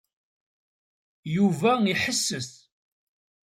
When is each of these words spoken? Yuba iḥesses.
Yuba 1.35 1.71
iḥesses. 1.93 2.49